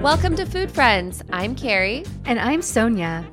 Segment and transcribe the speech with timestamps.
[0.00, 1.24] Welcome to Food Friends.
[1.32, 2.04] I'm Carrie.
[2.24, 3.28] And I'm Sonya.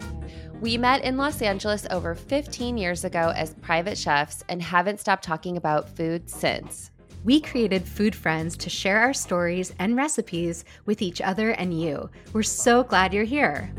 [0.60, 5.24] We met in Los Angeles over 15 years ago as private chefs and haven't stopped
[5.24, 6.90] talking about food since.
[7.24, 12.10] We created Food Friends to share our stories and recipes with each other and you.
[12.34, 13.72] We're so glad you're here.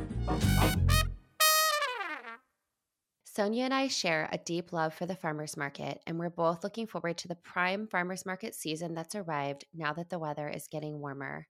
[3.24, 6.86] Sonya and I share a deep love for the farmers market, and we're both looking
[6.86, 11.00] forward to the prime farmers market season that's arrived now that the weather is getting
[11.00, 11.48] warmer.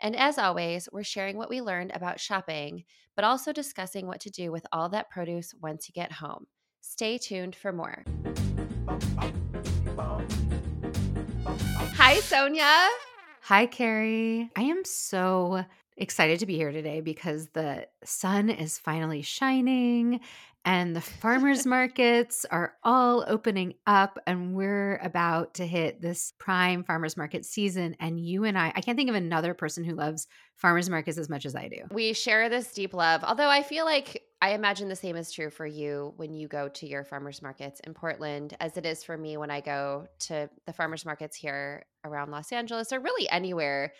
[0.00, 2.84] And as always, we're sharing what we learned about shopping,
[3.16, 6.46] but also discussing what to do with all that produce once you get home.
[6.80, 8.04] Stay tuned for more.
[11.96, 12.88] Hi, Sonya.
[13.42, 14.50] Hi, Carrie.
[14.56, 15.64] I am so
[15.96, 20.20] excited to be here today because the sun is finally shining
[20.64, 26.84] and the farmers markets are all opening up and we're about to hit this prime
[26.84, 30.26] farmers market season and you and I I can't think of another person who loves
[30.56, 31.78] farmers markets as much as I do.
[31.90, 33.24] We share this deep love.
[33.24, 36.68] Although I feel like I imagine the same is true for you when you go
[36.68, 40.50] to your farmers markets in Portland as it is for me when I go to
[40.66, 43.92] the farmers markets here around Los Angeles or really anywhere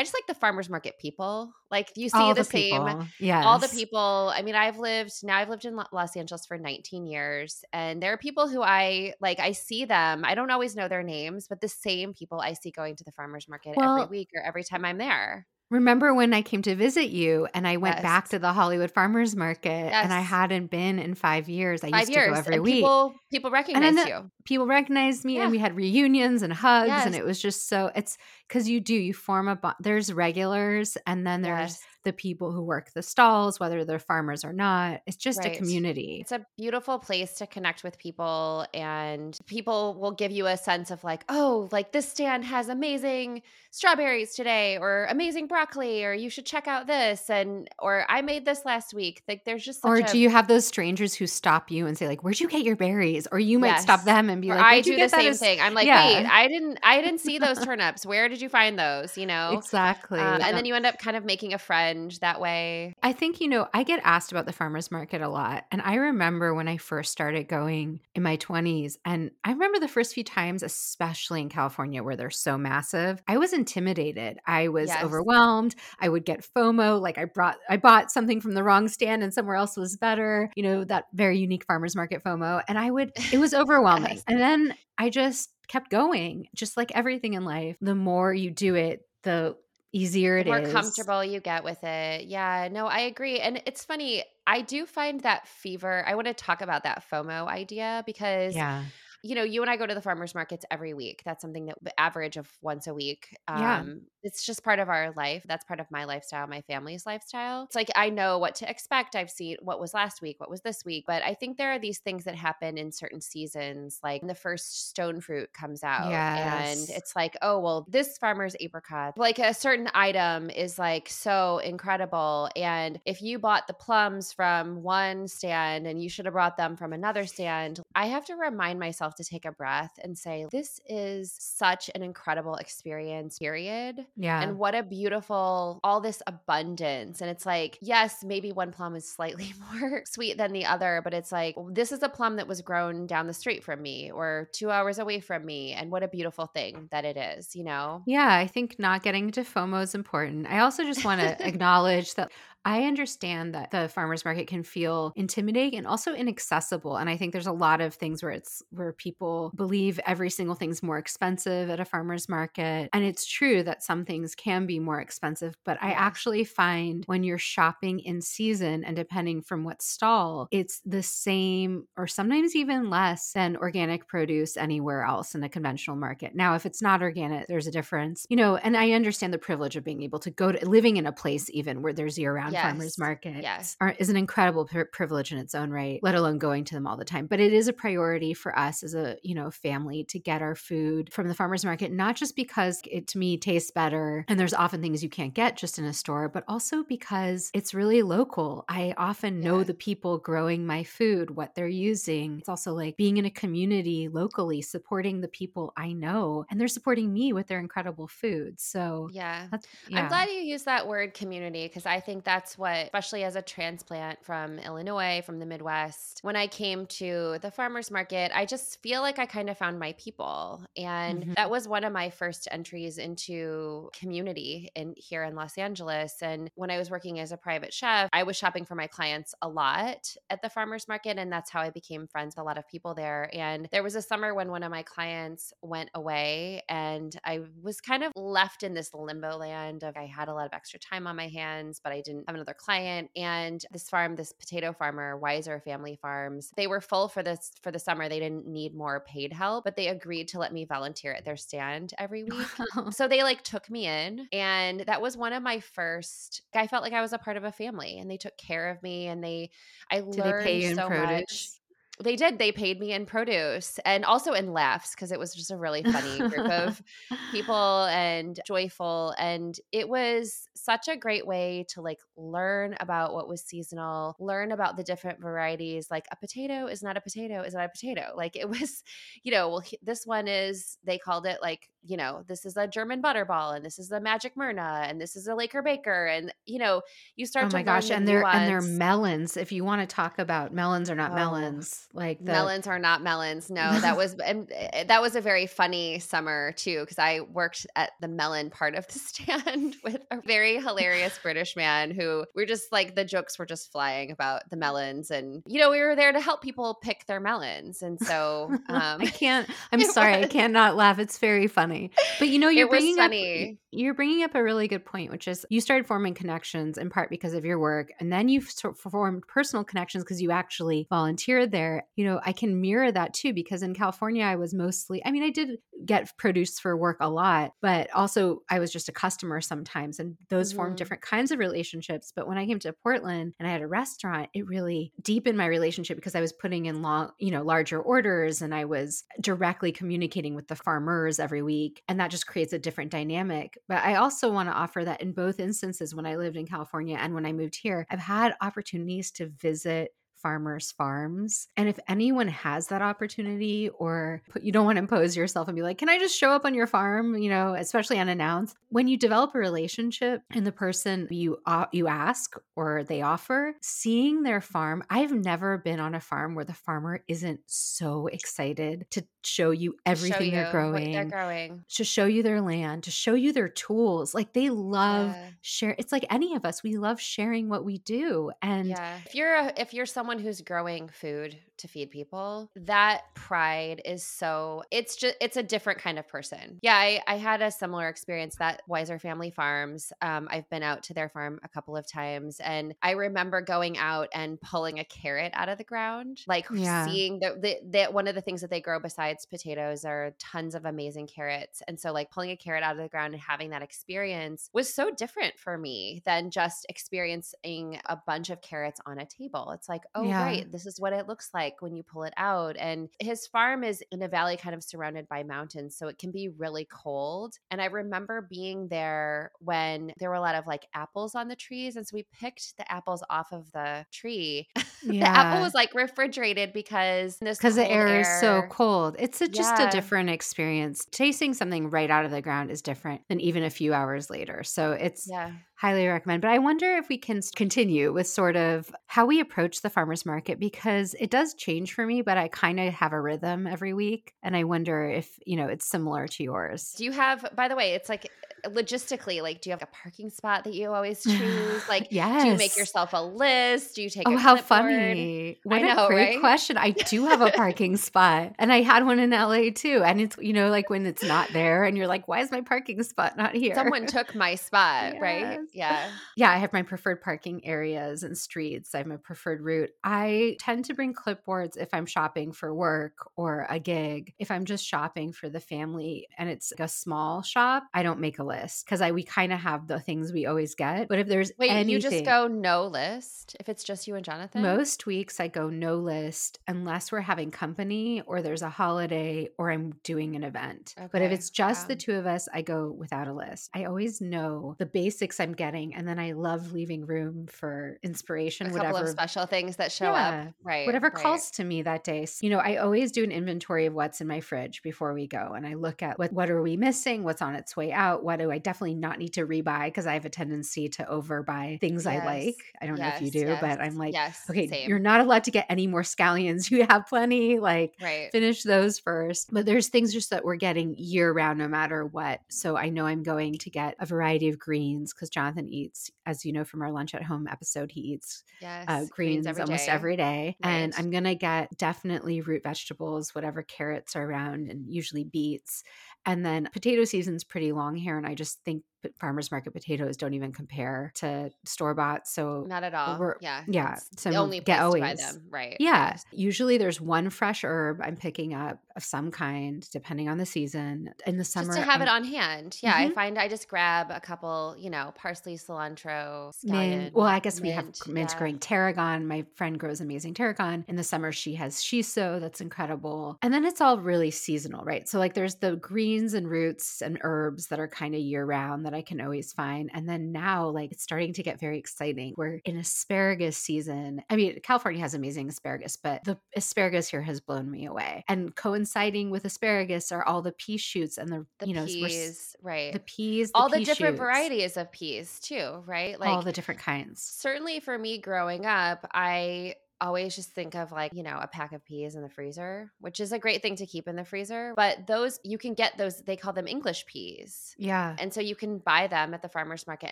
[0.00, 1.52] I just like the farmers market people.
[1.70, 4.32] Like you see all the, the same, yeah, all the people.
[4.34, 5.36] I mean, I've lived now.
[5.36, 9.40] I've lived in Los Angeles for 19 years, and there are people who I like.
[9.40, 10.24] I see them.
[10.24, 13.12] I don't always know their names, but the same people I see going to the
[13.12, 15.46] farmers market well, every week or every time I'm there.
[15.70, 18.02] Remember when I came to visit you and I went yes.
[18.02, 20.04] back to the Hollywood Farmers Market yes.
[20.04, 21.84] and I hadn't been in five years.
[21.84, 22.26] I five used years.
[22.26, 22.74] to go every and week.
[22.74, 24.30] People, people recognize the, you.
[24.44, 25.42] People recognized me yeah.
[25.42, 27.06] and we had reunions and hugs yes.
[27.06, 28.18] and it was just so it's
[28.48, 29.76] because you do you form a bond.
[29.78, 34.52] There's regulars and then there's the people who work the stalls, whether they're farmers or
[34.52, 35.02] not.
[35.06, 35.54] It's just right.
[35.54, 36.18] a community.
[36.20, 40.90] It's a beautiful place to connect with people, and people will give you a sense
[40.90, 46.30] of like, oh, like this stand has amazing strawberries today, or amazing broccoli, or you
[46.30, 49.22] should check out this, and or I made this last week.
[49.28, 52.08] Like, there's just or a- do you have those strangers who stop you and say
[52.08, 53.28] like, where'd you get your berries?
[53.30, 53.82] Or you might yes.
[53.82, 55.60] stop them and be or like, I do the same as- thing.
[55.60, 56.06] I'm like, yeah.
[56.06, 58.06] wait, I didn't, I didn't see those turnips.
[58.06, 59.18] Where did you find those?
[59.18, 60.18] You know, exactly.
[60.18, 61.89] Um, and then you end up kind of making a friend
[62.20, 62.94] that way.
[63.02, 65.64] I think, you know, I get asked about the farmer's market a lot.
[65.70, 69.88] And I remember when I first started going in my 20s, and I remember the
[69.88, 74.38] first few times, especially in California where they're so massive, I was intimidated.
[74.46, 75.02] I was yes.
[75.02, 75.74] overwhelmed.
[75.98, 79.32] I would get FOMO, like I brought, I bought something from the wrong stand and
[79.32, 82.62] somewhere else was better, you know, that very unique farmer's market FOMO.
[82.68, 84.14] And I would, it was overwhelming.
[84.14, 84.24] yes.
[84.26, 87.76] And then I just kept going, just like everything in life.
[87.80, 89.56] The more you do it, the
[89.92, 90.72] easier it the more is.
[90.72, 92.26] comfortable you get with it.
[92.26, 93.40] Yeah, no, I agree.
[93.40, 96.04] And it's funny, I do find that fever.
[96.06, 98.84] I want to talk about that FOMO idea because yeah
[99.22, 101.22] you know, you and I go to the farmers markets every week.
[101.24, 103.36] That's something that average of once a week.
[103.48, 103.84] Um, yeah.
[104.22, 105.44] It's just part of our life.
[105.46, 107.64] That's part of my lifestyle, my family's lifestyle.
[107.64, 109.16] It's like I know what to expect.
[109.16, 111.04] I've seen what was last week, what was this week.
[111.06, 114.88] But I think there are these things that happen in certain seasons, like the first
[114.90, 116.10] stone fruit comes out.
[116.10, 116.88] Yes.
[116.88, 121.58] And it's like, oh, well, this farmer's apricot, like a certain item is like so
[121.58, 122.48] incredible.
[122.56, 126.76] And if you bought the plums from one stand and you should have brought them
[126.76, 130.80] from another stand, I have to remind myself to take a breath and say, this
[130.88, 134.06] is such an incredible experience, period.
[134.16, 134.42] Yeah.
[134.42, 137.20] And what a beautiful, all this abundance.
[137.20, 141.14] And it's like, yes, maybe one plum is slightly more sweet than the other, but
[141.14, 144.48] it's like, this is a plum that was grown down the street from me or
[144.52, 145.72] two hours away from me.
[145.72, 148.02] And what a beautiful thing that it is, you know?
[148.06, 148.34] Yeah.
[148.34, 150.46] I think not getting to FOMO is important.
[150.46, 152.30] I also just want to acknowledge that
[152.64, 156.96] I understand that the farmers market can feel intimidating and also inaccessible.
[156.96, 160.54] And I think there's a lot of things where it's where people believe every single
[160.54, 162.90] thing's more expensive at a farmer's market.
[162.92, 167.24] And it's true that some things can be more expensive, but I actually find when
[167.24, 172.90] you're shopping in season and depending from what stall, it's the same or sometimes even
[172.90, 176.34] less than organic produce anywhere else in a conventional market.
[176.34, 179.76] Now, if it's not organic, there's a difference, you know, and I understand the privilege
[179.76, 182.49] of being able to go to living in a place even where there's year round
[182.52, 182.62] yes.
[182.62, 183.76] farmers markets yes.
[183.80, 186.96] are, is an incredible privilege in its own right, let alone going to them all
[186.96, 187.26] the time.
[187.26, 190.54] But it is a priority for us as a you know family to get our
[190.54, 194.54] food from the farmers market, not just because it to me tastes better and there's
[194.54, 198.64] often things you can't get just in a store, but also because it's really local.
[198.68, 202.38] I often know the people growing my food, what they're using.
[202.38, 206.68] It's also like being in a community locally, supporting the people I know, and they're
[206.68, 208.60] supporting me with their incredible food.
[208.60, 209.46] So yeah,
[209.88, 210.02] yeah.
[210.02, 213.36] I'm glad you use that word community because I think that that's what, especially as
[213.36, 218.46] a transplant from Illinois, from the Midwest, when I came to the farmer's market, I
[218.46, 220.64] just feel like I kind of found my people.
[220.74, 221.34] And Mhm.
[221.36, 226.22] that was one of my first entries into community in here in Los Angeles.
[226.22, 229.34] And when I was working as a private chef, I was shopping for my clients
[229.42, 231.18] a lot at the farmer's market.
[231.18, 233.28] And that's how I became friends with a lot of people there.
[233.34, 237.82] And there was a summer when one of my clients went away and I was
[237.82, 241.06] kind of left in this limbo land of I had a lot of extra time
[241.06, 243.10] on my hands, but I didn't have another client.
[243.16, 247.70] And this farm, this potato farmer, Weiser Family Farms, they were full for this for
[247.70, 248.08] the summer.
[248.08, 251.36] They didn't need more paid help, but they agreed to let me volunteer at their
[251.36, 252.46] stand every week.
[252.90, 256.42] So they like took me in, and that was one of my first.
[256.54, 258.82] I felt like I was a part of a family, and they took care of
[258.82, 259.50] me, and they,
[259.90, 261.59] I Did they learned in so much.
[262.02, 262.38] They did.
[262.38, 265.82] They paid me in produce and also in laughs because it was just a really
[265.82, 266.82] funny group of
[267.32, 269.14] people and joyful.
[269.18, 274.52] And it was such a great way to like learn about what was seasonal, learn
[274.52, 275.90] about the different varieties.
[275.90, 278.12] Like a potato is not a potato, is not a potato.
[278.16, 278.82] Like it was,
[279.22, 282.66] you know, well, this one is, they called it like, you know, this is a
[282.66, 286.06] German butterball and this is the magic Myrna and this is a Laker Baker.
[286.06, 286.82] And, you know,
[287.16, 289.36] you oh start Oh my gosh, and they're and they're melons.
[289.36, 292.78] If you want to talk about melons or not Oh, melons, like the melons are
[292.78, 293.50] not melons.
[293.50, 297.66] No, that was and uh, that was a very funny summer too because I worked
[297.74, 302.46] at the melon part of the stand with a very hilarious British man who we're
[302.46, 305.96] just like the jokes were just flying about the melons and you know we were
[305.96, 309.48] there to help people pick their melons and so um I can't.
[309.72, 310.98] I'm sorry, I cannot laugh.
[310.98, 311.90] It's very funny.
[312.18, 315.28] But you know, you're was bringing up you're bringing up a really good point, which
[315.28, 319.26] is you started forming connections in part because of your work, and then you've formed
[319.26, 321.79] personal connections because you actually volunteered there.
[321.96, 325.04] You know, I can mirror that too because in California, I was mostly.
[325.04, 328.88] I mean, I did get produce for work a lot, but also I was just
[328.88, 330.76] a customer sometimes, and those formed Mhm.
[330.76, 332.12] different kinds of relationships.
[332.14, 335.46] But when I came to Portland and I had a restaurant, it really deepened my
[335.46, 339.72] relationship because I was putting in long, you know, larger orders and I was directly
[339.72, 341.82] communicating with the farmers every week.
[341.88, 343.58] And that just creates a different dynamic.
[343.68, 346.96] But I also want to offer that in both instances, when I lived in California
[346.98, 349.92] and when I moved here, I've had opportunities to visit
[350.22, 355.16] farmers farms and if anyone has that opportunity or put, you don't want to impose
[355.16, 357.16] yourself and be like can i just show up on your farm?
[357.16, 358.56] You know especially unannounced.
[358.68, 363.54] When you develop a relationship and the person you uh, you ask or they offer
[363.60, 368.86] seeing their farm i've never been on a farm where the farmer isn't so excited
[368.90, 372.82] to show you show everything you they're growing they're growing to show you their land
[372.84, 375.30] to show you their tools like they love Yeah.
[375.42, 379.14] share it's like any of us we love sharing what we do and yeah if
[379.14, 384.62] you're a, if you're someone who's growing food to feed people that pride is so
[384.70, 388.36] it's just it's a different kind of person yeah i, I had a similar experience
[388.36, 392.38] that Weiser family farms um, i've been out to their farm a couple of times
[392.40, 396.84] and i remember going out and pulling a carrot out of the ground like Yeah.
[396.84, 400.64] seeing the, the one of the things that they grow besides potatoes are tons of
[400.64, 401.62] amazing carrots.
[401.68, 404.72] And so like pulling a carrot out of the ground and having that experience was
[404.72, 409.50] so different for me than just experiencing a bunch of carrots on a table.
[409.52, 410.22] It's like oh Yeah.
[410.22, 412.56] right this is what it looks like when you pull it out.
[412.56, 416.10] And his farm is in a valley kind of surrounded by mountains so it can
[416.10, 417.38] be really cold.
[417.50, 421.36] And i remember being there when there were a lot of like apples on the
[421.36, 424.48] trees and so we picked the apples off of the tree.
[424.82, 428.96] The apple was like refrigerated because because the cold air, is so cold.
[429.00, 429.60] It's a, just Yeah.
[429.60, 430.86] a different experience.
[430.90, 434.42] Tasting something right out of the ground is different than even a few hours later.
[434.44, 436.22] So it's yeah highly recommend.
[436.22, 440.06] But I wonder if we can continue with sort of how we approach the farmers
[440.06, 443.74] market because it does change for me, but I kind of have a rhythm every
[443.74, 444.14] week.
[444.22, 446.72] And I wonder if, you know, it's similar to yours.
[446.78, 449.66] Do you have, by the way, it's like eh, logistically, like, do you have a
[449.66, 451.62] parking spot that you always choose?
[451.68, 452.22] Like, yes.
[452.22, 453.76] do you make yourself a list?
[453.76, 455.38] Do you take Oh, a how funny.
[455.42, 456.20] What know, a great right?
[456.20, 456.56] question.
[456.56, 459.82] I do have a parking spot and I had one in LA too.
[459.84, 462.40] And it's, you know, like when it's not there and you're like, why is my
[462.40, 463.54] parking spot not here?
[463.54, 465.38] Someone took my spot, right?
[465.52, 465.88] Yeah.
[466.16, 468.74] yeah, I have my preferred parking areas and streets.
[468.74, 469.70] I have my preferred route.
[469.84, 474.14] I tend to bring clipboards if I'm shopping for work or a gig.
[474.18, 478.00] If I'm just shopping for the family and it's like a small shop, I don't
[478.00, 480.88] make a list because I we kind of have the things we always get.
[480.88, 484.04] But if there's Wait, anything, you just go no list if it's just you and
[484.04, 484.42] Jonathan?
[484.42, 489.50] most weeks I go no list unless we're having company or there's a holiday or
[489.50, 490.74] I'm doing an event.
[490.92, 493.50] But if it's just the two of us, I go without a list.
[493.54, 495.74] I always know the basics I'm getting.
[495.74, 499.72] And then I love leaving room for inspiration, a couple whatever of special things that
[499.72, 500.34] show yeah, up.
[500.42, 500.66] Right.
[500.66, 501.02] Whatever right.
[501.02, 502.06] calls to me that day.
[502.20, 505.32] You know, I always do an inventory of what's in my fridge before we go.
[505.34, 507.04] And I look at what, what are we missing?
[507.04, 508.04] What's on its way out?
[508.04, 509.64] What do I definitely not need to rebuy?
[509.64, 512.02] Because I have a tendency to overbuy things yes.
[512.02, 512.36] I like.
[512.60, 514.68] I don't yes, know if you do, yes, but I'm like, yes, okay, same.
[514.68, 516.50] you're not allowed to get any more scallions.
[516.60, 517.38] You have plenty.
[517.38, 518.10] Like, right.
[518.10, 519.32] finish those first.
[519.32, 522.20] But there's things just that we're getting year round, no matter what.
[522.28, 526.24] So I know I'm going to get a variety of greens because Jonathan eats, as
[526.24, 529.26] you know from our lunch at home episode, he eats uh, yes, uh, greens, greens
[529.26, 529.72] every almost day.
[529.72, 530.36] every day.
[530.44, 530.50] Right.
[530.50, 535.62] And I'm going to get definitely root vegetables, whatever carrots are around, and usually beets.
[536.04, 537.96] And then potato season's pretty long here.
[537.96, 538.62] And I just think
[538.98, 542.06] farmers market potatoes don't even compare to store bought.
[542.06, 543.14] So not at all.
[543.20, 543.42] yeah.
[543.48, 543.78] Yeah.
[543.96, 545.22] So only get always them.
[545.30, 545.56] Right.
[545.58, 545.90] Yeah.
[545.90, 546.04] Yes.
[546.12, 550.92] Usually there's one fresh herb I'm picking up of some kind, depending on the season.
[551.06, 551.48] In the summer.
[551.48, 552.58] Just to have I'm, it on hand.
[552.62, 552.74] Yeah.
[552.74, 552.90] Mm-hmm.
[552.90, 556.94] I find I just grab a couple, you know, parsley, cilantro, mint.
[556.94, 558.18] Well, I guess mint, we have mint yeah.
[558.18, 559.06] growing tarragon.
[559.06, 560.64] My friend grows amazing tarragon.
[560.68, 562.20] In the summer, she has shiso.
[562.20, 563.18] That's incredible.
[563.22, 564.88] And then it's all really seasonal, right?
[564.88, 568.66] So like there's the greens and roots and herbs that are kind of year round
[568.70, 569.70] that I can always find.
[569.74, 572.14] And then now, like, it's starting to get very exciting.
[572.16, 574.02] We're in asparagus season.
[574.08, 578.04] I mean, California has amazing asparagus, but the asparagus here has blown me away.
[578.08, 582.36] And coinciding with asparagus are all the pea shoots and the, the you know, peas,
[582.42, 582.72] right?
[582.72, 584.00] The peas, the all pea the different shoots.
[584.00, 585.98] varieties of peas too, right?
[585.98, 587.02] Like all the different kinds.
[587.02, 591.52] Certainly for me growing up, I always just think of like, you know, a pack
[591.52, 594.52] of peas in the freezer, which is a great thing to keep in the freezer.
[594.56, 597.54] But those, you can get those, they call them English peas.
[597.58, 597.96] Yeah.
[597.98, 599.90] And so you can buy them at the farmer's market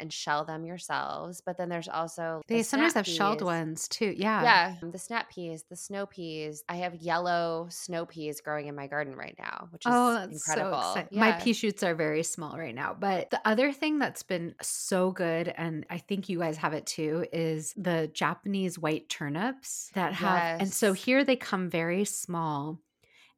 [0.01, 1.41] and shell them yourselves.
[1.45, 3.17] But then there's also, they the sometimes have peas.
[3.17, 4.15] shelled ones too.
[4.17, 4.43] Yeah.
[4.43, 4.75] Yeah.
[4.83, 6.65] The snap peas, the snow peas.
[6.69, 10.83] I have yellow snow peas growing in my garden right now, which is oh, incredible.
[10.95, 11.21] So yeah.
[11.21, 12.97] My pea shoots are very small right now.
[12.99, 16.87] But the other thing that's been so good, and I think you guys have it
[16.87, 20.61] too, is the Japanese white turnips that have yes.
[20.61, 22.81] and so here they come very small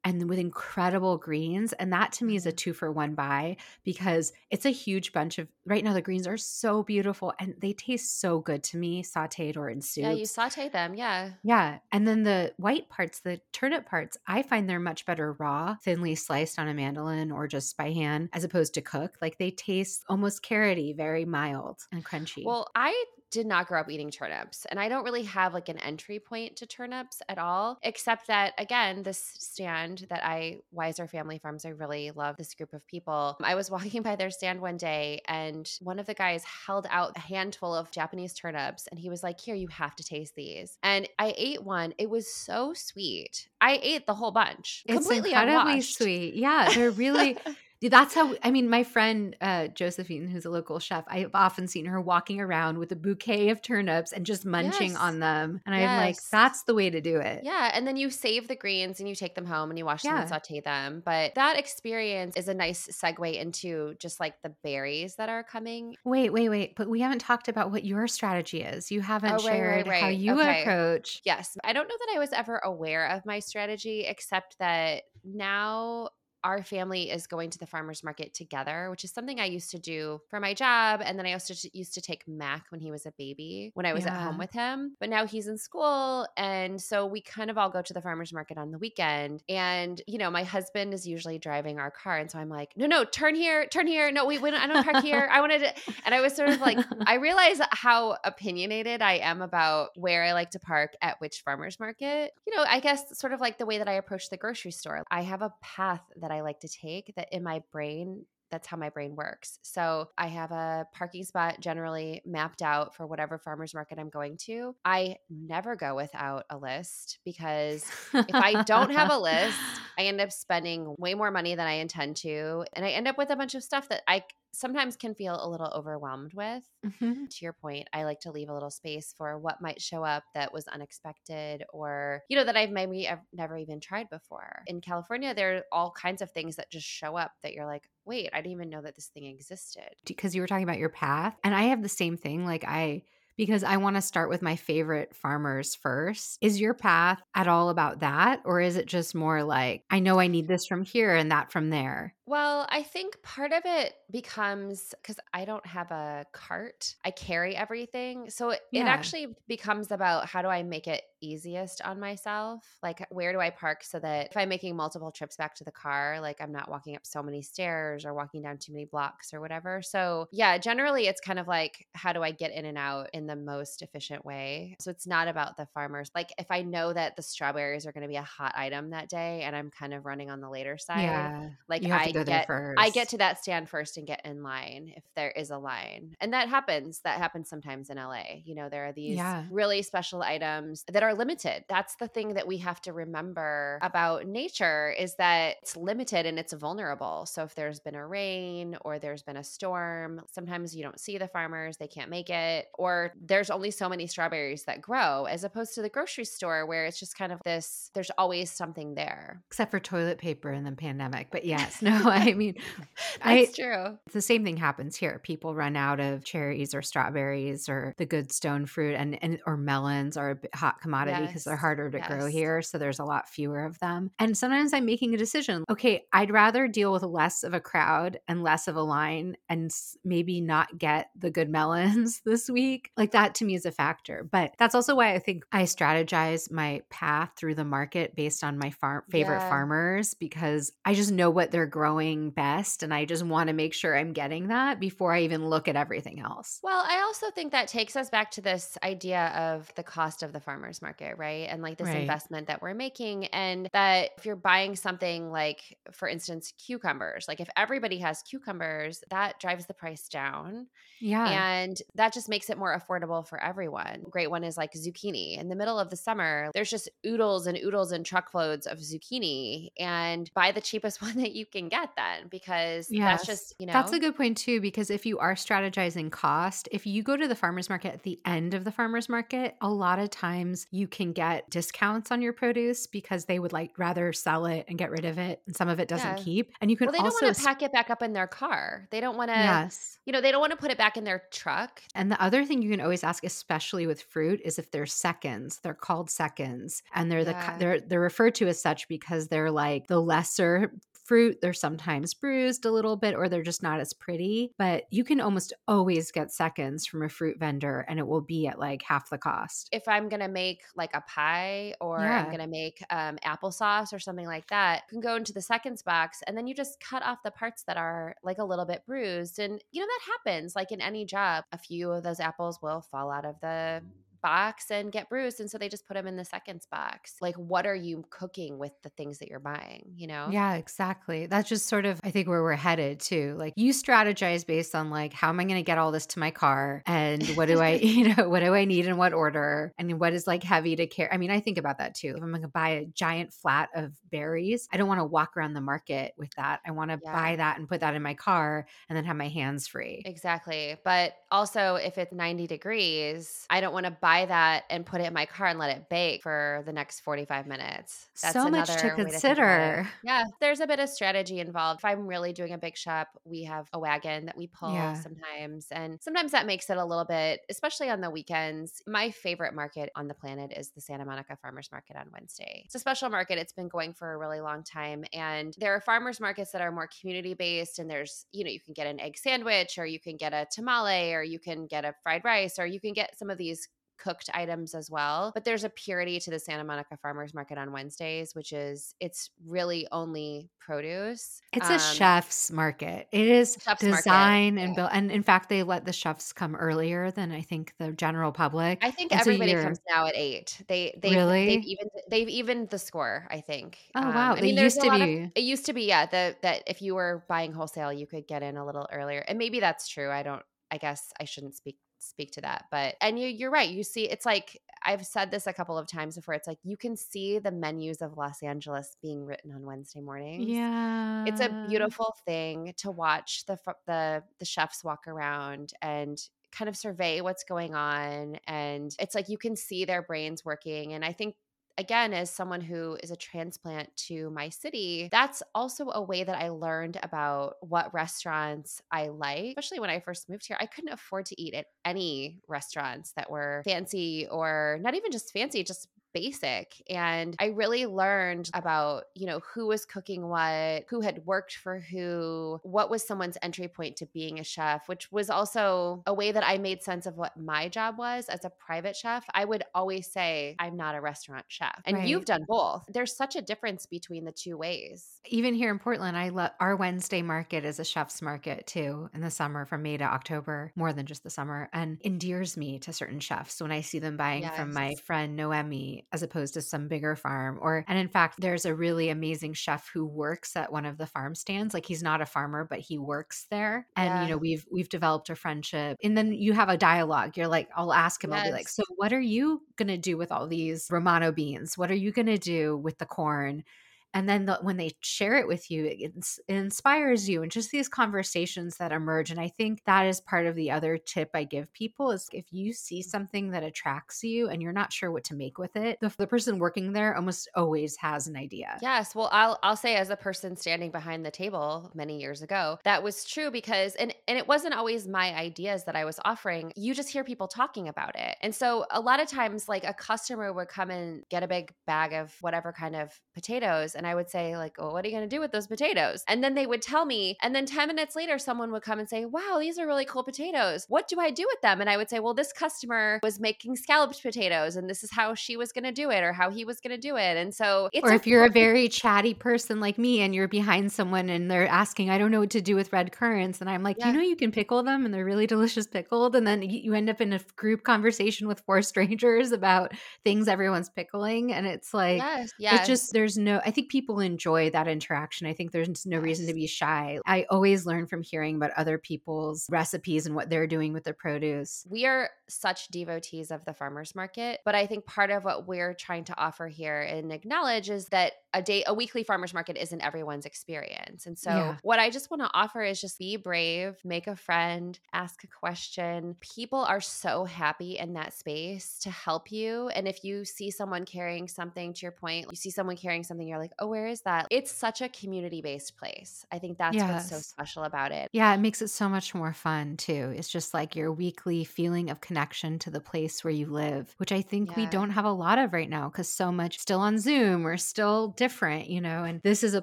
[0.04, 2.56] and with incredible greens and that to me is a mm-hmm.
[2.56, 6.36] two for one buy because it's a huge bunch of right now the greens are
[6.36, 10.26] so beautiful and they taste so good to me sauteed or in soup yeah you
[10.26, 14.80] saute them yeah yeah and then the white parts the turnip parts i find they're
[14.80, 18.80] much better raw thinly sliced on a mandolin or just by hand as opposed to
[18.80, 23.80] cooked like they taste almost carroty very mild and crunchy well i did not grow
[23.80, 24.66] up eating turnips.
[24.70, 28.54] And I don't really have like an entry point to turnips at all, except that,
[28.58, 33.36] again, this stand that I, Weiser Family Farms, I really love this group of people.
[33.42, 37.16] I was walking by their stand one day and one of the guys held out
[37.16, 40.78] a handful of Japanese turnips and he was like, Here, you have to taste these.
[40.82, 41.94] And I ate one.
[41.98, 43.48] It was so sweet.
[43.60, 44.82] I ate the whole bunch.
[44.86, 45.98] It's completely incredibly unwashed.
[45.98, 46.34] sweet.
[46.34, 47.36] Yeah, they're really.
[47.82, 51.86] That's how I mean, my friend uh, Josephine, who's a local chef, I've often seen
[51.86, 54.98] her walking around with a bouquet of turnips and just munching yes.
[54.98, 55.60] on them.
[55.64, 55.88] And yes.
[55.88, 57.42] I'm like, that's the way to do it.
[57.42, 57.70] Yeah.
[57.72, 60.14] And then you save the greens and you take them home and you wash them
[60.14, 60.20] yeah.
[60.20, 61.02] and saute them.
[61.04, 65.96] But that experience is a nice segue into just like the berries that are coming.
[66.04, 66.76] Wait, wait, wait.
[66.76, 68.90] But we haven't talked about what your strategy is.
[68.90, 70.02] You haven't oh, shared right, right, right.
[70.02, 70.62] how you okay.
[70.62, 71.22] approach.
[71.24, 71.56] Yes.
[71.64, 76.10] I don't know that I was ever aware of my strategy, except that now
[76.44, 79.78] our family is going to the farmers market together, which is something I used to
[79.78, 81.00] do for my job.
[81.04, 83.92] And then I also used to take Mac when he was a baby, when I
[83.92, 84.14] was yeah.
[84.14, 84.96] at home with him.
[85.00, 86.26] But now he's in school.
[86.36, 89.42] And so we kind of all go to the farmers market on the weekend.
[89.48, 92.18] And, you know, my husband is usually driving our car.
[92.18, 94.10] And so I'm like, no, no, turn here, turn here.
[94.10, 95.28] No, we, I don't park here.
[95.30, 95.74] I wanted to.
[96.04, 100.32] And I was sort of like, I realize how opinionated I am about where I
[100.32, 102.32] like to park at which farmers market.
[102.46, 105.04] You know, I guess sort of like the way that I approach the grocery store.
[105.10, 108.66] I have a path that that I like to take that in my brain that's
[108.66, 109.58] how my brain works.
[109.62, 114.36] So I have a parking spot generally mapped out for whatever farmer's market I'm going
[114.46, 114.74] to.
[114.84, 119.58] I never go without a list because if I don't have a list,
[119.98, 122.64] I end up spending way more money than I intend to.
[122.72, 125.48] And I end up with a bunch of stuff that I sometimes can feel a
[125.48, 126.64] little overwhelmed with.
[126.84, 127.26] Mm-hmm.
[127.26, 130.24] To your point, I like to leave a little space for what might show up
[130.34, 134.62] that was unexpected or, you know, that I've maybe I've never even tried before.
[134.66, 137.88] In California, there are all kinds of things that just show up that you're like,
[138.10, 139.88] wait, I didn't even know that this thing existed.
[140.04, 141.36] Because you were talking about your path.
[141.44, 142.44] And I have the same thing.
[142.44, 143.04] Like, I,
[143.36, 146.36] because I want to start with my favorite farmers first.
[146.40, 148.42] Is your path at all about that?
[148.44, 150.48] Or is it just more like, I know I need mm.
[150.48, 152.12] this from here and that from there?
[152.30, 157.56] Well, I think part of it becomes because I don't have a cart, I carry
[157.56, 158.30] everything.
[158.30, 162.78] So it, it actually becomes about how do I make it easiest on myself?
[162.84, 165.72] Like, where do I park so that if I'm making multiple trips back to the
[165.72, 169.34] car, like I'm not walking up so many stairs or walking down too many blocks
[169.34, 169.82] or whatever.
[169.82, 173.26] So, yeah, generally it's kind of like, how do I get in and out in
[173.26, 174.76] the most efficient way?
[174.78, 176.12] So it's not about the farmers.
[176.14, 179.08] Like, if I know that the strawberries are going to be a hot item that
[179.08, 181.50] day and I'm kind of running on the later side, Yeah.
[181.68, 182.78] like I go there get first.
[182.80, 186.16] I get to that stand first and get in line if there is a line.
[186.20, 187.00] And that happens.
[187.04, 188.42] That happens sometimes in LA.
[188.44, 189.44] You know, there are these Yeah.
[189.50, 191.64] really special items that are limited.
[191.68, 196.38] That's the thing that we have to remember about nature is that it's limited and
[196.38, 197.26] it's vulnerable.
[197.26, 201.18] So if there's been a rain or there's been a storm, sometimes you don't see
[201.18, 205.44] the farmers, they can't make it, or there's only so many strawberries that grow as
[205.44, 209.42] opposed to the grocery store where it's just kind of this there's always something there.
[209.48, 211.28] Except for toilet paper in the pandemic.
[211.30, 212.56] But yes, no, I mean,
[213.22, 213.98] I, true.
[214.12, 215.20] the same thing happens here.
[215.22, 219.56] People run out of cherries or strawberries or the good stone fruit and, and or
[219.56, 222.62] melons are a hot commodity because they're harder to grow here.
[222.62, 224.10] So there's a lot fewer of them.
[224.18, 225.64] And sometimes I'm making a decision.
[225.70, 229.70] Okay, I'd rather deal with less of a crowd and less of a line and
[230.04, 232.90] maybe not get the good melons this week.
[232.96, 234.26] Like that to me is a factor.
[234.30, 238.58] But that's also why I think I strategize my path through the market based on
[238.58, 239.48] my farm favorite Yeah.
[239.48, 243.74] farmers because I just know what they're growing best and I just want to make
[243.74, 246.62] sure I'm getting that before I even look at everything else.
[246.62, 250.34] Well, I also think that takes us back to this idea of the cost of
[250.34, 251.48] the farmer's market, right?
[251.48, 251.94] And like this Right.
[251.94, 253.26] investment that we're making.
[253.28, 259.02] And that if you're buying something like, for instance, cucumbers, like if everybody has cucumbers,
[259.08, 260.68] that drives the price down.
[261.00, 261.30] Yeah.
[261.30, 264.02] And that just makes it more affordable for everyone.
[264.10, 265.38] Great one is like zucchini.
[265.38, 269.70] In the middle of the summer, there's just oodles and oodles and truckloads of zucchini.
[269.78, 273.20] And buy the cheapest one that you can get then because Yes.
[273.20, 273.72] that's just, you know.
[273.72, 277.26] That's a good point too, because if you are strategizing cost, if you go to
[277.26, 280.86] the farmer's market at the end of the farmer's market, a lot of times you
[280.86, 284.90] can get discounts on your produce because they would like rather sell it and get
[284.90, 286.22] rid of it, and some of it doesn't Yeah.
[286.24, 286.52] keep.
[286.60, 288.86] And you can well, they don't want to pack it back up in their car.
[288.90, 289.98] They don't want to, yes.
[290.06, 291.82] you know, they don't want to put it back in their truck.
[291.94, 295.60] And the other thing you can always ask, especially with fruit, is if they're seconds.
[295.62, 297.52] They're called seconds, and they're the Yeah.
[297.52, 300.72] ki- they're they're referred to as such because they're like the lesser
[301.10, 301.40] fruit.
[301.42, 304.52] They're sometimes bruised a little bit, or they're just not as pretty.
[304.56, 308.46] But you can almost always get seconds from a fruit vendor, and it will be
[308.46, 309.68] at like half the cost.
[309.72, 313.92] If I'm going to make like a pie or I'm going to make um, applesauce
[313.92, 316.78] or something like that, you can go into the seconds box and then you just
[316.78, 319.40] cut off the parts that are like a little bit bruised.
[319.40, 321.42] And, you know, that happens like in any job.
[321.50, 323.82] A few of those apples will fall out of the
[324.22, 325.40] box and get bruised.
[325.40, 327.16] And so they just put them in the seconds box.
[327.20, 330.28] Like, what are you cooking with the things that you're buying, you know?
[330.30, 331.26] Yeah, exactly.
[331.26, 333.34] That's just sort of, I think, where we're headed too.
[333.38, 336.18] Like, you strategize based on like, how am I going to get all this to
[336.18, 339.72] my car, and what do I, you know, what do I need in what order,
[339.78, 341.10] and what is like heavy to carry.
[341.12, 342.14] I mean, I think about that too.
[342.16, 345.36] If I'm going to buy a giant flat of berries, I don't want to walk
[345.36, 346.60] around the market with that.
[346.66, 347.12] I want to Yeah.
[347.12, 350.02] buy that and put that in my car, and then have my hands free.
[350.04, 350.76] Exactly.
[350.84, 355.04] But also, if it's 90 degrees, I don't want to buy that and put it
[355.04, 358.08] in my car and let it bake for the next 45 minutes.
[358.14, 359.76] So much to another way think about it.
[359.76, 359.88] consider.
[360.02, 361.80] yeah, there's a bit of strategy involved.
[361.80, 364.94] If I'm really doing a big shop, we have a wagon that we pull Yeah.
[364.94, 365.68] sometimes.
[365.70, 368.82] And sometimes that makes it a little bit, especially on the weekends.
[368.86, 372.62] My favorite market on the planet is the Santa Monica Farmers Market on Wednesday.
[372.66, 373.38] It's a special market.
[373.38, 375.04] It's been going for a really long time.
[375.12, 377.78] And there are farmers markets that are more community based.
[377.78, 380.46] And there's, you know, you can get an egg sandwich or you can get a
[380.52, 383.68] tamale or you can get a fried rice or you can get some of these
[384.00, 385.30] cooked items as well.
[385.34, 389.30] But there's a purity to the Santa Monica Farmers Market on Wednesdays, which is it's
[389.46, 391.40] really only produce.
[391.52, 393.08] It's a Um, chef's market.
[393.12, 394.74] It is Chef's market, design and yeah.
[394.76, 394.90] built.
[394.92, 398.78] And in fact, they let the chefs come earlier than I think the general public.
[398.82, 400.62] I think And everybody comes now at eight.
[400.68, 401.46] They they Really?
[401.46, 403.26] they've even they've evened the score.
[403.30, 403.78] I think.
[403.94, 404.34] Oh, Um, wow.
[404.34, 406.06] I mean, there's used to lot of- be- it used to be yeah.
[406.06, 409.38] That that if you were buying wholesale, you could get in a little earlier, and
[409.38, 410.10] maybe that's true.
[410.10, 410.42] I don't.
[410.72, 413.68] I guess I shouldn't speak speak to that, but and you you're right.
[413.68, 416.34] You see, it's like I've said this a couple of times before.
[416.34, 420.46] It's like you can see the menus of Los Angeles being written on Wednesday mornings.
[420.46, 421.24] Yeah.
[421.26, 426.20] it's a beautiful thing to watch the the the chefs walk around and
[426.52, 430.94] kind of survey what's going on and it's like you can see their brains working
[430.94, 431.36] and i think
[431.80, 436.36] again as someone who is a transplant to my city that's also a way that
[436.36, 440.92] i learned about what restaurants i like especially when i first moved here i couldn't
[440.92, 445.88] afford to eat at any restaurants that were fancy or not even just fancy just
[446.12, 446.82] basic.
[446.88, 451.78] And I really learned about, you know, who was cooking what, who had worked for
[451.78, 456.32] who, what was someone's entry point to being a chef, which was also a way
[456.32, 459.24] that I made sense of what my job was as a private chef.
[459.34, 461.80] I would always say, I'm not a restaurant chef.
[461.84, 462.08] And Right.
[462.08, 462.84] you've done both.
[462.88, 465.20] There's such a difference between the two ways.
[465.26, 469.20] Even here in Portland, I love our Wednesday market is a chef's market too in
[469.20, 472.92] the summer from May to October, more than just the summer, and endears me to
[472.92, 476.88] certain chefs when I see them buying from my friend Noemi as opposed to some
[476.88, 477.58] bigger farm.
[477.60, 481.06] Or and in fact, there's a really amazing chef who works at one of the
[481.06, 481.74] farm stands.
[481.74, 483.86] Like he's not a farmer, but he works there.
[483.96, 484.22] And Yeah.
[484.22, 485.98] you know, we've we've developed a friendship.
[486.02, 487.36] And then you have a dialogue.
[487.36, 490.32] You're like, I'll ask him, I'll be like, so what are you gonna do with
[490.32, 491.76] all these Romano beans?
[491.78, 493.64] What are you gonna do with the corn?
[494.14, 496.12] And then the, when they share it with you it,
[496.48, 500.46] it inspires you and just these conversations that emerge and i think that is part
[500.46, 504.48] of the other tip i give people is if you see something that attracts you
[504.48, 507.48] and you're not sure what to make with it the, the person working there almost
[507.54, 511.30] always has an idea Yes, well, I'll I'll say as a person standing behind the
[511.30, 515.84] table many years ago, that was true because and and it wasn't always my ideas
[515.84, 516.72] that I was offering.
[516.76, 518.36] You just hear people talking about it.
[518.42, 521.72] And so a lot of times like a customer would come and get a big
[521.86, 525.14] bag of whatever kind of potatoes and I would say like, "Well, what are you
[525.14, 527.88] going to do with those potatoes?" And then they would tell me and then 10
[527.88, 530.86] minutes later someone would come and say, "Wow, these are really cool potatoes.
[530.88, 533.76] What do I do with them?" And I would say, "Well, this customer was making
[533.76, 536.64] scalloped potatoes and this is how she was going to do it or how he
[536.64, 539.34] was going to do it." And so it's or a if you're a very chatty
[539.34, 542.62] person like me and you're behind someone and they're asking, I don't know what to
[542.62, 543.60] do with red currants.
[543.60, 544.06] And I'm like, Yeah.
[544.06, 546.34] you know, you can pickle them and they're really delicious pickled.
[546.34, 549.92] And then you end up in a group conversation with four strangers about
[550.24, 551.52] things everyone's pickling.
[551.52, 555.46] And it's like, Yes, It's just there's no I think people enjoy that interaction.
[555.46, 557.18] I think there's no reason to be shy.
[557.26, 561.12] I always learn from hearing about other people's recipes and what they're doing with their
[561.14, 561.84] produce.
[561.90, 565.92] We are such devotees of the farmers market, but I think part of what we're
[565.94, 570.00] trying to offer here and acknowledge is that a day a weekly farmers market isn't
[570.00, 571.26] everyone's experience.
[571.26, 571.76] And so Yeah.
[571.82, 575.46] what I just want to offer is just be brave, make a friend, ask a
[575.46, 576.36] question.
[576.40, 579.88] People are so happy in that space to help you.
[579.88, 583.46] And if you see someone carrying something to your point, you see someone carrying something,
[583.46, 584.46] you're like, oh, where is that?
[584.50, 586.44] It's such a community based place.
[586.52, 588.28] I think that's what's so special about it.
[588.32, 590.32] Yeah, it makes it so much more fun too.
[590.36, 594.32] It's just like your weekly feeling of connection to the place where you live, which
[594.32, 597.18] I think we don't have a lot of right now because so much still on
[597.18, 599.24] Zoom or still different, you know.
[599.24, 599.82] And this is a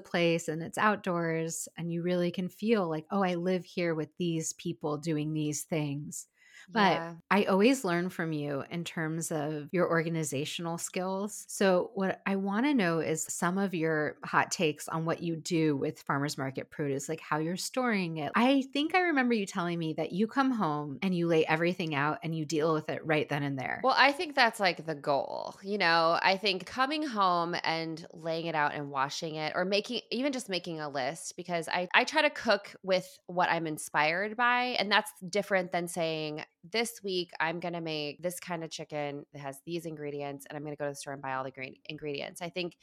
[0.00, 4.10] place and it's outdoors and you really can feel like, oh, I live here with
[4.18, 6.26] these people doing these things.
[6.68, 7.14] But Yeah.
[7.30, 11.44] I always learn from you in terms of your organizational skills.
[11.48, 15.36] So, what I want to know is some of your hot takes on what you
[15.36, 18.32] do with farmers market produce, like how you're storing it.
[18.34, 21.94] I think I remember you telling me that you come home and you lay everything
[21.94, 23.80] out and you deal with it right then and there.
[23.82, 25.56] Well, I think that's like the goal.
[25.62, 30.02] You know, I think coming home and laying it out and washing it or making
[30.10, 34.36] even just making a list because I I try to cook with what I'm inspired
[34.36, 38.70] by and that's different than saying this week I'm going to make this kind of
[38.70, 41.34] chicken that has these ingredients and I'm going to go to the store and buy
[41.34, 42.42] all the green ingredients.
[42.42, 42.76] I think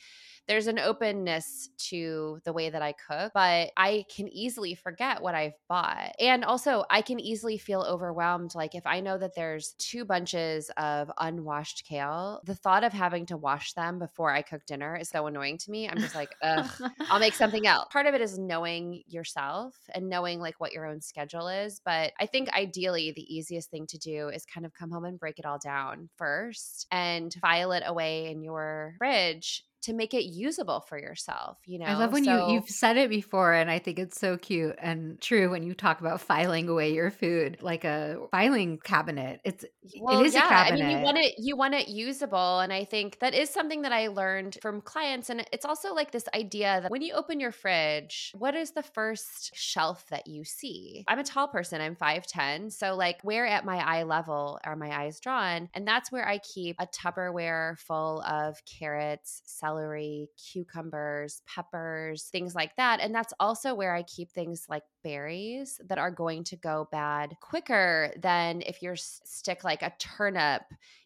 [0.47, 5.35] there's an openness to the way that I cook, but I can easily forget what
[5.35, 6.15] I've bought.
[6.19, 8.53] And also, I can easily feel overwhelmed.
[8.55, 13.25] Like, if I know that there's two bunches of unwashed kale, the thought of having
[13.27, 15.89] to wash them before I cook dinner is so annoying to me.
[15.89, 16.69] I'm just like, ugh.
[17.09, 17.87] I'll make something else.
[17.91, 21.81] Part of it is knowing yourself and knowing like what your own schedule is.
[21.83, 25.19] But I think ideally the easiest thing to do is kind of come home and
[25.19, 30.23] break it all down first and file it away in your fridge to make it
[30.23, 31.85] usable for yourself, you know.
[31.85, 34.75] I love when So- you you've said it before and I think it's so cute
[34.79, 39.41] and true when you talk about filing away your food like a filing cabinet.
[39.43, 39.63] It's
[39.99, 40.45] well, it is yeah.
[40.45, 40.83] a cabinet.
[40.83, 43.83] I mean, you want it you want it usable and I think that is something
[43.83, 47.39] that I learned from clients and it's also like this idea that when you open
[47.39, 51.03] your fridge, what is the first shelf that you see?
[51.07, 54.89] I'm a tall person, I'm 5'10, so like where at my eye level are my
[54.99, 55.69] eyes drawn?
[55.73, 59.74] And that's where I keep a Tupperware full of carrots, celery,
[60.37, 62.99] cucumbers, peppers, things like that.
[62.99, 67.35] And that's also where I keep things like berries that are going to go bad
[67.41, 70.63] quicker than if you stick like a turnip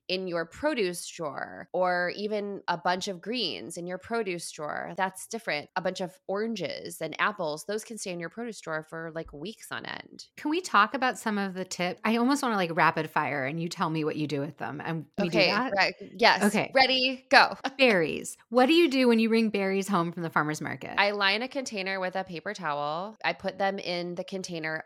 [0.09, 4.93] in your produce drawer or even a bunch of greens in your produce drawer.
[4.97, 5.69] That's different.
[5.75, 9.31] A bunch of oranges and apples, those can stay in your produce drawer for like
[9.31, 10.25] weeks on end.
[10.35, 12.01] Can we talk about some of the tips?
[12.03, 14.57] I almost want to like rapid fire and you tell me what you do with
[14.57, 14.81] them.
[14.83, 15.73] And we okay, do that.
[15.75, 15.93] right.
[16.17, 16.43] Yes.
[16.43, 16.71] Okay.
[16.73, 17.55] Ready, go.
[17.77, 18.35] berries.
[18.49, 20.95] What do you do when you bring berries home from the farmer's market?
[20.97, 23.17] I line a container with a paper towel.
[23.23, 24.83] I put them in the container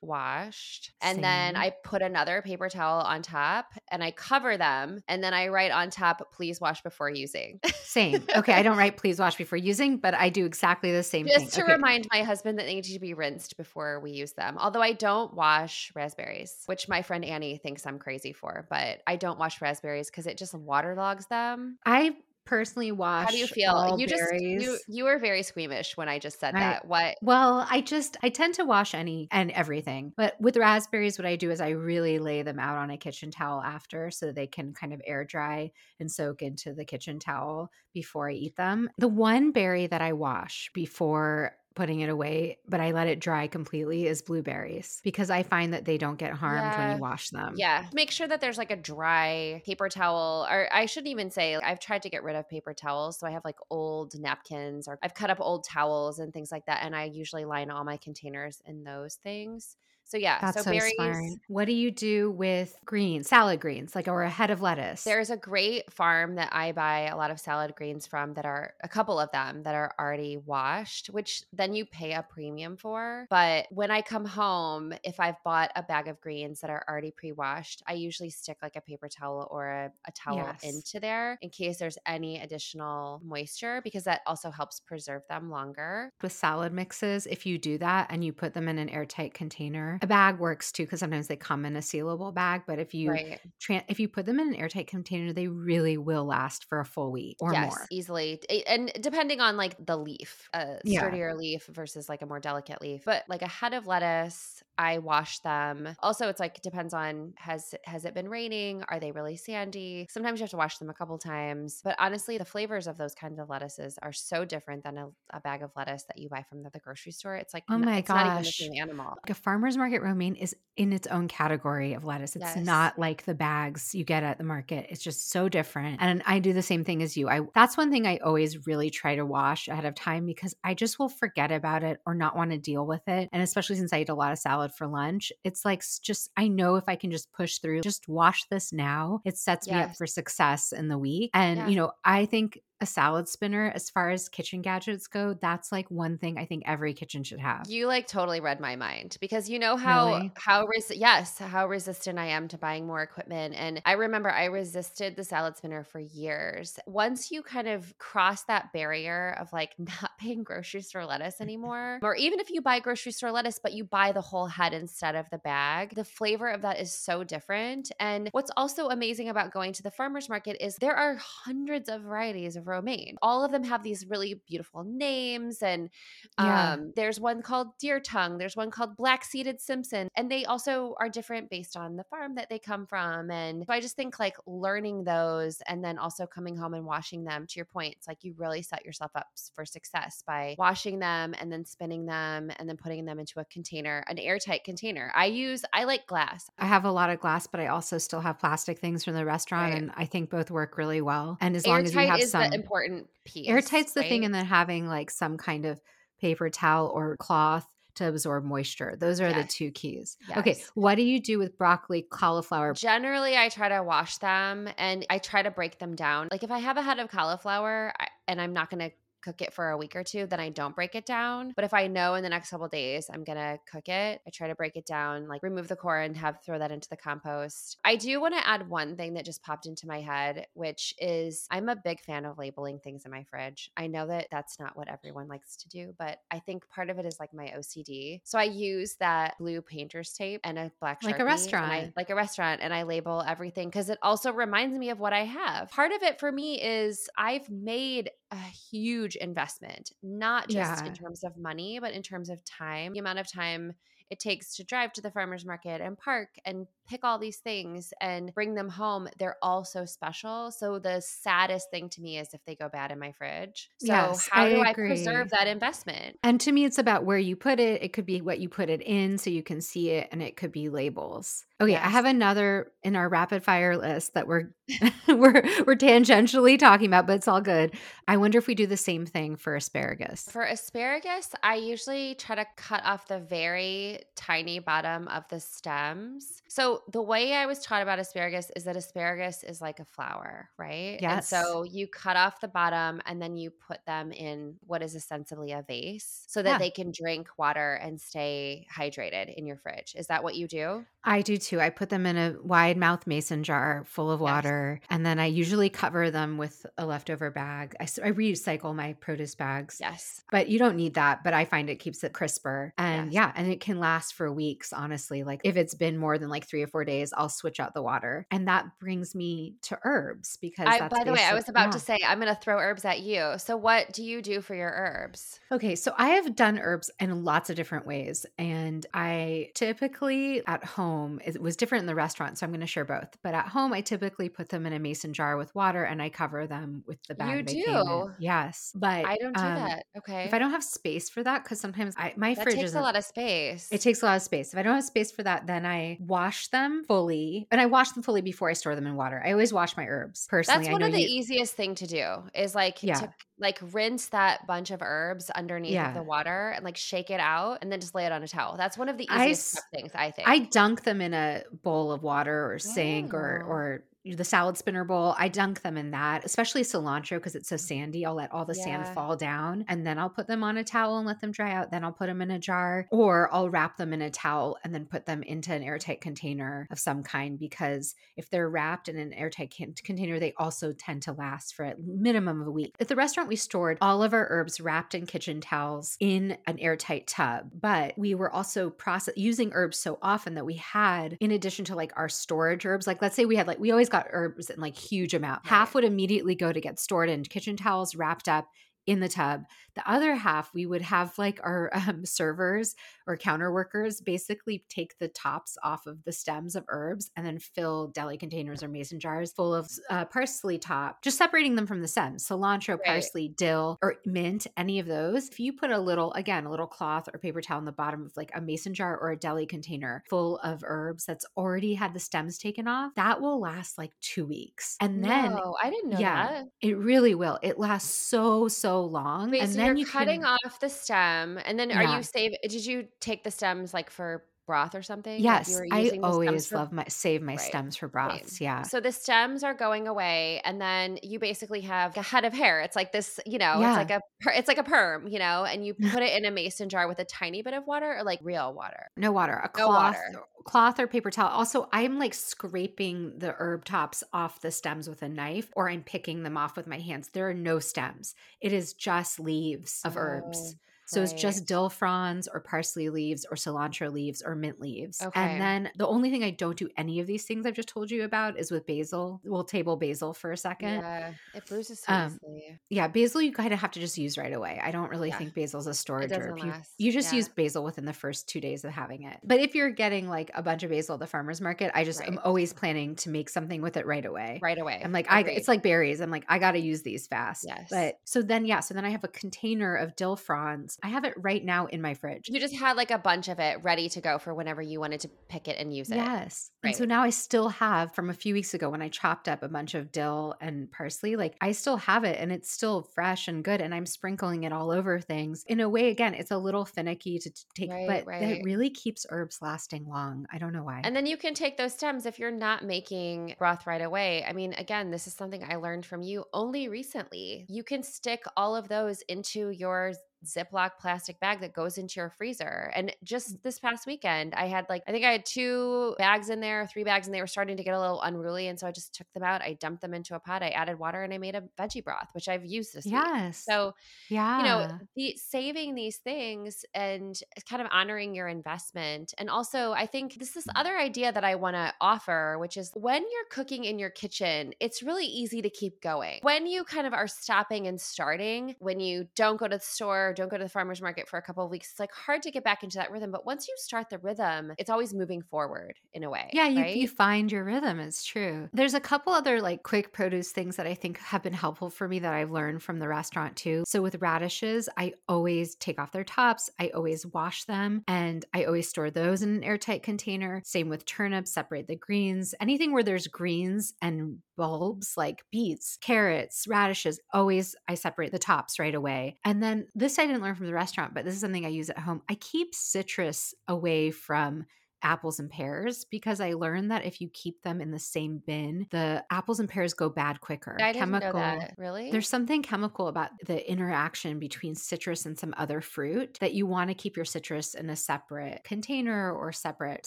[0.00, 0.92] washed.
[1.00, 5.00] And then I put another paper towel on top and I cover them.
[5.08, 7.60] And then I write on top, please wash before using.
[7.82, 8.24] Same.
[8.36, 11.40] Okay, I don't write please wash before using, but I do exactly the same thing.
[11.40, 11.64] Just thing.
[11.64, 11.72] to Okay.
[11.72, 14.56] remind my husband that they need to be rinsed before we use them.
[14.58, 19.16] Although I don't wash raspberries, which my friend Annie thinks I'm crazy for, but I
[19.16, 21.78] don't wash raspberries because it just waterlogs them.
[21.84, 23.72] I personally wash How do you feel?
[23.72, 24.62] all You just berries.
[24.62, 26.86] you you were very squeamish when I just said I- that.
[26.86, 30.12] What Well, I just I tend to wash any and everything.
[30.16, 33.30] But with raspberries what I do is I really lay them out on a kitchen
[33.30, 37.70] towel after so they can kind of air dry and soak into the kitchen towel
[37.92, 38.90] before I eat them.
[38.98, 43.46] The one berry that I wash before putting it away, but I let it dry
[43.46, 47.54] completely is blueberries because I find that they don't get harmed when you wash them.
[47.56, 47.86] Yeah.
[47.92, 51.78] Make sure that there's like a dry paper towel, or I shouldn't even say, I've
[51.78, 53.18] tried to get rid of paper towels.
[53.20, 56.64] So I have like old napkins or I've cut up old towels and things like
[56.66, 56.80] that.
[56.82, 59.76] And I usually line all my containers in those things.
[60.06, 60.38] So yeah.
[60.40, 60.94] That's so, so, berries.
[60.94, 61.24] smart.
[61.48, 65.02] What do you do with greens, salad greens, like or a head of lettuce?
[65.04, 68.74] There's a great farm that I buy a lot of salad greens from that are
[68.82, 73.26] a couple of them that are already washed, which then you pay a premium for.
[73.30, 77.10] But when I come home, if I've bought a bag of greens that are already
[77.10, 80.62] pre washed, I usually stick like a paper towel or a, a towel Yes.
[80.62, 86.10] into there in case there's any additional moisture because that also helps preserve them longer.
[86.22, 89.95] with salad mixes, if you do that and you put them in an airtight container,
[90.02, 92.62] a bag works too because sometimes they come in a sealable bag.
[92.66, 93.40] But if you right.
[93.60, 96.84] tran if you put them in an airtight container, they really will last for a
[96.84, 97.86] full week or yes, more.
[97.90, 98.40] easily.
[98.48, 101.00] Eh, and depending on like the leaf, a Yeah.
[101.00, 103.02] sturdier leaf versus like a more delicate leaf.
[103.04, 105.94] But like a head of lettuce, I wash them.
[106.00, 108.82] Also, it's like it depends on has has it been raining?
[108.88, 110.06] Are they really sandy?
[110.10, 111.80] Sometimes you have to wash them a couple times.
[111.82, 115.40] But honestly, the flavors of those kinds of lettuces are so different than a, a
[115.40, 117.36] bag of lettuce that you buy from the, the grocery store.
[117.36, 118.60] It's like Oh my it's not even the gosh.
[118.60, 119.16] same animal.
[119.24, 122.36] Like a farmer's market romaine is in its own category of lettuce.
[122.36, 122.54] It's Yes.
[122.54, 124.86] not like the bags you get at the market.
[124.88, 126.00] It's just so different.
[126.00, 127.28] And I do the same thing as you.
[127.28, 130.74] I that's one thing I always really try to wash ahead of time because I
[130.74, 133.28] just will forget about it or not want to deal with it.
[133.32, 136.48] And especially since I eat a lot of salad for lunch, it's like just I
[136.48, 139.96] know if I can just push through, just wash this now, it sets me up
[139.96, 141.30] for success in the week.
[141.34, 141.68] And Yeah.
[141.68, 145.90] you know, I think a salad spinner as far as kitchen gadgets go, that's like
[145.90, 147.66] one thing I think every kitchen should have.
[147.70, 150.30] You like totally read my mind because you know how Really?
[150.36, 154.44] how res- yes how resistant I am to buying more equipment and I remember I
[154.46, 156.78] resisted the salad spinner for years.
[156.86, 161.98] Once you kind of cross that barrier of like not paying grocery store lettuce anymore
[162.02, 165.14] or even if you buy grocery store lettuce but you buy the whole head instead
[165.14, 167.90] of the bag, the flavor of that is so different.
[167.98, 172.02] And what's also amazing about going to the farmers market is there are hundreds of
[172.02, 173.16] varieties of romaine.
[173.22, 175.90] All of them have these really beautiful names and
[176.38, 176.72] Yeah.
[176.74, 178.38] um, there's one called deer tongue.
[178.38, 180.08] There's one called black seeded Simpson.
[180.16, 183.30] And they also are different based on the farm that they come from.
[183.30, 187.24] And so I just think like learning those and then also coming home and washing
[187.24, 190.98] them, to your point, it's like you really set yourself up for success by washing
[190.98, 195.12] them and then spinning them and then putting them into a container, an airtight container.
[195.14, 196.50] I use, I like glass.
[196.58, 199.24] I have a lot of glass, but I also still have plastic things from the
[199.24, 199.82] restaurant, Right.
[199.82, 201.38] and I think both work really well.
[201.40, 202.62] And as long as you have some Mm.
[202.62, 203.48] important piece.
[203.48, 205.80] airtight's the thing, and then having like some kind of
[206.20, 207.66] paper towel or cloth
[207.96, 208.94] to absorb moisture.
[208.98, 210.16] Those are the two keys.
[210.36, 212.74] Okay, what do you do with broccoli, cauliflower?
[212.74, 216.28] Generally, I try to wash them and I try to break them down.
[216.30, 218.94] Like if I have a head of cauliflower I, and I'm not going to
[219.26, 221.52] cook it for a week or two, then I don't break it down.
[221.56, 224.30] But if I know in the next couple days I'm going to cook it, I
[224.32, 226.96] try to break it down, like remove the core and have throw that into the
[226.96, 227.78] compost.
[227.84, 231.46] I do want to add one thing that just popped into my head, which is
[231.50, 233.68] I'm a big fan of labeling things in my fridge.
[233.76, 236.98] I know that that's not what everyone likes to do, but I think part of
[237.00, 238.20] it is like my OCD.
[238.22, 241.92] So I use that blue painter's tape and a black Like a and I- restaurant.
[241.96, 245.24] like a restaurant, and I label everything because it also reminds me of what I
[245.24, 245.70] have.
[245.70, 250.88] Part of it for me is I've made a huge investment, not just Yeah.
[250.88, 252.92] in terms of money, but in terms of time.
[252.92, 253.74] The amount of time
[254.10, 257.92] it takes to drive to the farmer's market and park and pick all these things
[258.00, 259.08] and bring them home.
[259.18, 260.50] They're all so special.
[260.50, 263.70] So the saddest thing to me is if they go bad in my fridge.
[263.78, 266.18] So Yes, how I do I preserve that investment?
[266.22, 267.82] And to me, it's about where you put it.
[267.82, 270.36] It could be what you put it in so you can see it, and it
[270.36, 271.44] could be labels.
[271.58, 274.50] Okay, I have another in our rapid fire list that we're
[275.08, 277.74] we're we're tangentially talking about, but it's all good.
[278.06, 280.28] I wonder if we do the same thing for asparagus.
[280.30, 286.42] For asparagus, I usually try to cut off the very tiny bottom of the stems.
[286.48, 290.48] So the way I was taught about asparagus is that asparagus is like a flower,
[290.58, 290.98] right?
[291.00, 291.32] Yes.
[291.32, 294.94] And so you cut off the bottom and then you put them in what is
[294.96, 296.58] ostensibly a vase so that Yeah.
[296.58, 299.94] they can drink water and stay hydrated in your fridge.
[299.96, 300.84] Is that what you do?
[301.04, 301.60] I do too.
[301.60, 304.24] I put them in a wide mouth mason jar full of Yes.
[304.24, 307.76] water, and then I usually cover them with a leftover bag.
[307.78, 310.24] I recycle my produce bags, Yes.
[310.32, 311.22] but you don't need that.
[311.22, 312.72] But I find it keeps it crisper.
[312.76, 313.14] And Yes.
[313.14, 315.22] yeah, and it can last for weeks, honestly.
[315.22, 317.82] Like if it's been more than like three or four days, I'll switch out the
[317.82, 318.26] water.
[318.30, 321.70] And that brings me to herbs because I, by the way, I was about yeah.
[321.72, 323.34] to say I'm going to throw herbs at you.
[323.38, 325.40] So what do you do for your herbs?
[325.52, 328.26] Okay, so I have done herbs in lots of different ways.
[328.38, 332.38] And I typically at home, it was different in the restaurant.
[332.38, 333.16] So I'm going to share both.
[333.22, 336.08] But at home, I typically put them in a mason jar with water and I
[336.08, 337.36] cover them with the bag.
[337.36, 337.84] You they came in.
[337.84, 338.10] do?
[338.18, 338.72] Yes.
[338.74, 339.84] But I don't do um, that.
[339.98, 340.24] Okay.
[340.24, 342.80] If I don't have space for that, because sometimes I, my that fridge takes a
[342.80, 343.68] lot of space.
[343.70, 344.52] it takes a lot of space.
[344.52, 346.55] If I don't have space for that, then I wash them
[346.86, 347.46] fully.
[347.50, 349.22] And I wash them fully before I store them in water.
[349.24, 350.64] I always wash my herbs personally.
[350.64, 352.94] That's one of the you- easiest thing to do is like Yeah.
[353.00, 355.92] to like rinse that bunch of herbs underneath Yeah.
[355.92, 358.56] the water and like shake it out and then just lay it on a towel.
[358.56, 360.28] That's one of the I easiest prep things I think.
[360.28, 363.48] I dunk them in a bowl of water or sink or Oh.
[363.50, 365.14] or the salad spinner bowl.
[365.18, 367.60] I dunk them in that, especially cilantro because it's so mm.
[367.60, 368.06] sandy.
[368.06, 370.98] I'll let all the sand fall down and then I'll put them on a towel
[370.98, 371.70] and let them dry out.
[371.70, 374.74] Then I'll put them in a jar or I'll wrap them in a towel and
[374.74, 378.96] then put them into an airtight container of some kind because if they're wrapped in
[378.96, 382.74] an airtight can- container, they also tend to last for a minimum of a week.
[382.78, 386.58] At the restaurant, we stored all of our herbs wrapped in kitchen towels in an
[386.58, 391.30] airtight tub, but we were also process using herbs so often that we had, in
[391.30, 393.95] addition to like our storage herbs, like let's say we had like we always got
[394.10, 395.46] herbs in like huge amount.
[395.46, 398.48] Half would immediately go to get stored in kitchen towels wrapped up
[398.86, 399.44] in the tub.
[399.74, 402.74] The other half, we would have like our um, servers
[403.06, 407.38] or counter workers basically take the tops off of the stems of herbs and then
[407.38, 411.82] fill deli containers or mason jars full of uh, parsley top, just separating them from
[411.82, 412.26] the stems.
[412.26, 412.84] Cilantro, Right.
[412.84, 415.28] parsley, dill, or mint, any of those.
[415.28, 418.04] If you put a little, again, a little cloth or paper towel in the bottom
[418.04, 421.92] of like a mason jar or a deli container full of herbs that's already had
[421.94, 424.76] the stems taken off, that will last like two weeks.
[424.80, 426.44] And then no, I didn't know yeah, that.
[426.60, 427.38] it really will.
[427.42, 429.30] It lasts so, so long.
[429.30, 431.96] Wait, and so then you're you cutting can, off the stem and then are Yeah.
[431.96, 435.20] you save did you take the stems like for broth or something?
[435.20, 437.40] Yes, I always love my save my Right.
[437.40, 438.40] stems for broths.
[438.40, 438.62] Yeah.
[438.62, 442.60] So the stems are going away, and then you basically have a head of hair.
[442.60, 443.80] It's like this, you know, Yeah.
[443.80, 446.30] it's like a it's like a perm, you know, and you put it in a
[446.30, 448.86] mason jar with a tiny bit of water, or like real water.
[448.96, 449.98] No water, a No water.
[450.44, 451.28] cloth or paper towel.
[451.28, 455.82] Also, I'm like scraping the herb tops off the stems with a knife, or I'm
[455.82, 457.08] picking them off with my hands.
[457.08, 458.14] There are no stems.
[458.40, 460.54] It is just leaves of herbs.
[460.54, 460.58] Oh.
[460.86, 465.02] So it's just dill fronds or parsley leaves or cilantro leaves or mint leaves.
[465.02, 465.20] Okay.
[465.20, 467.90] And then the only thing I don't do any of these things I've just told
[467.90, 469.20] you about is with basil.
[469.24, 470.74] We'll table basil for a second.
[470.80, 472.58] Yeah, it bruises so Um, easily.
[472.70, 474.60] Yeah, basil you kind of have to just use right away.
[474.62, 475.18] I don't really Yeah.
[475.18, 476.38] think basil's a storage herb.
[476.38, 477.16] You, you just yeah.
[477.16, 479.18] use basil within the first two days of having it.
[479.24, 482.00] But if you're getting like a bunch of basil at the farmer's market, I just
[482.00, 484.38] am always planning to make something with it right away.
[484.42, 484.80] Right away.
[484.84, 486.00] I'm like, I it's like berries.
[486.00, 487.44] I'm like, I gotta use these fast.
[487.46, 487.68] Yes.
[487.70, 490.75] But so then yeah, so then I have a container of dill fronds.
[490.82, 492.28] I have it right now in my fridge.
[492.28, 495.00] you just had like a bunch of it ready to go for whenever you wanted
[495.00, 495.96] to pick it and use it.
[495.96, 496.50] Yes.
[496.62, 499.42] And so now I still have from a few weeks ago when I chopped up
[499.42, 503.28] a bunch of dill and parsley, like I still have it and it's still fresh
[503.28, 503.60] and good.
[503.60, 505.44] And I'm sprinkling it all over things.
[505.46, 508.22] In a way, again, it's a little finicky to take, Right, but right.
[508.22, 510.26] it really keeps herbs lasting long.
[510.32, 510.80] I don't know why.
[510.84, 514.24] And then you can take those stems if you're not making broth right away.
[514.24, 517.46] I mean, again, this is something I learned from you only recently.
[517.48, 519.92] You can stick all of those into your
[520.26, 522.72] Ziploc plastic bag that goes into your freezer.
[522.74, 522.94] And Mm.
[523.04, 526.66] just this past weekend, I had like, I think I had two bags in there,
[526.66, 528.48] three bags, and they were starting to get a little unruly.
[528.48, 529.40] And so I just took them out.
[529.42, 530.42] I dumped them into a pot.
[530.42, 532.94] I added water and I made a veggie broth, which I've used this week.
[532.94, 533.38] yes.
[533.38, 533.74] So
[534.08, 534.38] yeah.
[534.38, 539.86] you know the saving these things and kind of honoring your investment and also i
[539.86, 540.36] think this Mm.
[540.38, 543.90] is other idea that i want to offer which is when you're cooking in your
[543.90, 548.56] kitchen it's really easy to keep going when you kind of are stopping and starting
[548.58, 551.22] when you don't go to the store don't go to the farmers market for a
[551.22, 553.54] couple of weeks it's like hard to get back into that rhythm but once you
[553.58, 556.76] start the rhythm it's always moving forward in a way Yeah, you, right?
[556.76, 557.78] you find your rhythm.
[557.80, 558.48] It's true.
[558.52, 561.86] There's a couple other like quick produce things that I think have been helpful for
[561.88, 563.64] me that I've learned from the restaurant too.
[563.66, 566.50] So with radishes, I always take off their tops.
[566.58, 570.42] I always wash them and I always store those in an airtight container.
[570.44, 572.34] Same with turnips, separate the greens.
[572.40, 578.58] Anything where there's greens and bulbs like beets, carrots, radishes, always I separate the tops
[578.58, 579.18] right away.
[579.24, 581.70] And then this I didn't learn from the restaurant, but this is something I use
[581.70, 582.02] at home.
[582.08, 584.46] I keep citrus away from
[584.82, 588.66] apples and pears because I learned that if you keep them in the same bin,
[588.70, 590.56] the apples and pears go bad quicker.
[590.60, 591.54] I didn't chemical, know that.
[591.56, 591.90] Really?
[591.90, 596.70] There's something chemical about the interaction between citrus and some other fruit that you want
[596.70, 599.86] to keep your citrus in a separate container or separate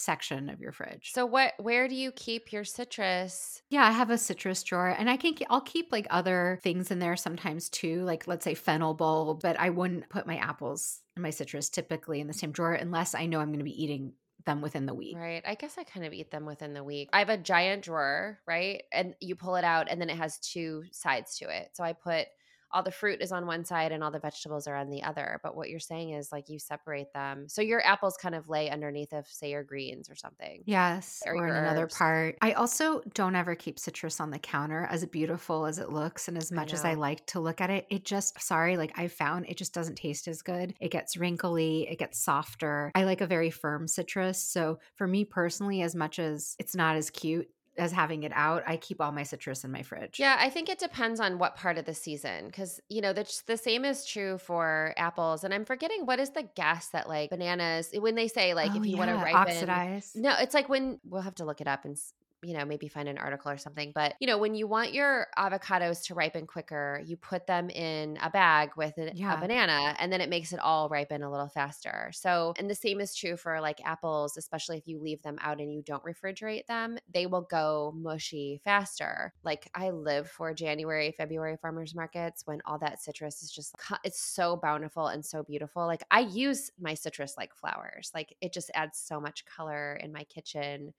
[0.00, 1.12] section of your fridge.
[1.14, 3.62] So what where do you keep your citrus?
[3.70, 6.98] Yeah, I have a citrus drawer and I can I'll keep like other things in
[6.98, 11.22] there sometimes too, like let's say fennel bulb, but I wouldn't put my apples and
[11.22, 14.12] my citrus typically in the same drawer unless I know I'm going to be eating
[14.44, 15.16] them within the week.
[15.16, 15.42] Right.
[15.46, 17.10] I guess I kind of eat them within the week.
[17.12, 18.82] I have a giant drawer, right?
[18.92, 21.70] And you pull it out and then it has two sides to it.
[21.74, 22.26] So I put
[22.72, 25.40] all the fruit is on one side and all the vegetables are on the other.
[25.42, 27.48] But what you're saying is like you separate them.
[27.48, 30.62] So your apples kind of lay underneath of say your greens or something.
[30.66, 31.22] Yes.
[31.26, 32.36] Or, or in another part.
[32.40, 36.36] I also don't ever keep citrus on the counter as beautiful as it looks and
[36.36, 37.86] as much I as I like to look at it.
[37.90, 40.74] It just sorry, like I found it just doesn't taste as good.
[40.80, 42.92] It gets wrinkly, it gets softer.
[42.94, 44.40] I like a very firm citrus.
[44.40, 47.48] So for me personally, as much as it's not as cute
[47.80, 50.20] as having it out, I keep all my citrus in my fridge.
[50.20, 53.26] Yeah, I think it depends on what part of the season because, you know, the,
[53.46, 55.44] the same is true for apples.
[55.44, 58.76] And I'm forgetting what is the gas that like bananas, when they say like oh,
[58.76, 59.36] if you yeah, want to ripen.
[59.36, 60.12] Oxidize.
[60.14, 61.98] No, it's like when we'll have to look it up and
[62.42, 63.92] you know, maybe find an article or something.
[63.94, 68.18] But, you know, when you want your avocados to ripen quicker, you put them in
[68.22, 69.36] a bag with a, yeah.
[69.36, 72.10] a, banana and then it makes it all ripen a little faster.
[72.14, 75.60] So, and the same is true for like apples, especially if you leave them out
[75.60, 79.32] and you don't refrigerate them, they will go mushy faster.
[79.44, 83.74] Like I live for January, February farmers markets when all that citrus is just,
[84.04, 85.86] it's so bountiful and so beautiful.
[85.86, 90.12] Like I use my citrus like flowers, like it just adds so much color in
[90.12, 90.94] my kitchen.